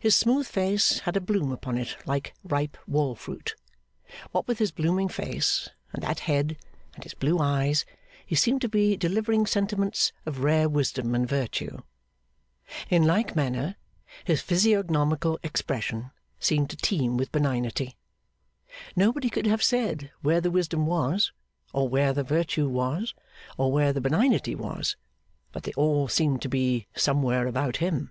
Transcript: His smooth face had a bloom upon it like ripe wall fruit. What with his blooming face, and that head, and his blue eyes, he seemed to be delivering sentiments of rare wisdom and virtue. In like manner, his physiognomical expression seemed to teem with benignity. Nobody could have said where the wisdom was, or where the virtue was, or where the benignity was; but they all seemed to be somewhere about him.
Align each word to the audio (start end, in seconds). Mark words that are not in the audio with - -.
His 0.00 0.14
smooth 0.14 0.46
face 0.46 0.98
had 0.98 1.16
a 1.16 1.20
bloom 1.20 1.50
upon 1.50 1.78
it 1.78 1.96
like 2.04 2.34
ripe 2.42 2.76
wall 2.86 3.14
fruit. 3.14 3.54
What 4.32 4.46
with 4.46 4.58
his 4.58 4.70
blooming 4.70 5.08
face, 5.08 5.70
and 5.94 6.02
that 6.02 6.20
head, 6.20 6.58
and 6.94 7.02
his 7.02 7.14
blue 7.14 7.38
eyes, 7.38 7.86
he 8.26 8.34
seemed 8.34 8.60
to 8.60 8.68
be 8.68 8.98
delivering 8.98 9.46
sentiments 9.46 10.12
of 10.26 10.40
rare 10.42 10.68
wisdom 10.68 11.14
and 11.14 11.26
virtue. 11.26 11.78
In 12.90 13.04
like 13.06 13.34
manner, 13.34 13.76
his 14.26 14.42
physiognomical 14.42 15.38
expression 15.42 16.10
seemed 16.38 16.68
to 16.68 16.76
teem 16.76 17.16
with 17.16 17.32
benignity. 17.32 17.96
Nobody 18.94 19.30
could 19.30 19.46
have 19.46 19.62
said 19.62 20.12
where 20.20 20.42
the 20.42 20.50
wisdom 20.50 20.84
was, 20.84 21.32
or 21.72 21.88
where 21.88 22.12
the 22.12 22.22
virtue 22.24 22.68
was, 22.68 23.14
or 23.56 23.72
where 23.72 23.90
the 23.94 24.02
benignity 24.02 24.54
was; 24.54 24.96
but 25.50 25.62
they 25.62 25.72
all 25.78 26.08
seemed 26.08 26.42
to 26.42 26.48
be 26.50 26.88
somewhere 26.94 27.46
about 27.46 27.78
him. 27.78 28.10